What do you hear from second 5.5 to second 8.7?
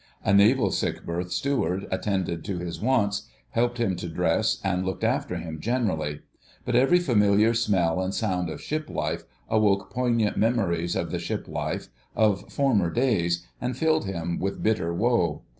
generally. But every familiar smell and sound of